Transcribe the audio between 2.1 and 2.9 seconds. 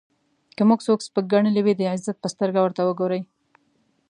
په سترګه ورته